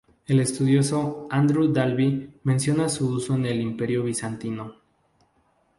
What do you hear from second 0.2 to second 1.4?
El estudioso